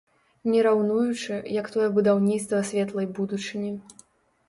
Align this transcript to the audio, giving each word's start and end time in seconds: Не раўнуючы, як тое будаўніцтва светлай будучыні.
Не 0.51 0.63
раўнуючы, 0.67 1.37
як 1.59 1.71
тое 1.77 1.87
будаўніцтва 1.99 2.65
светлай 2.73 3.13
будучыні. 3.19 3.73